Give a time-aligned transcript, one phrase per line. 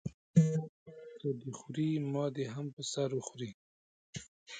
[1.19, 3.51] که دی خوري ما دې هم په سر وخوري.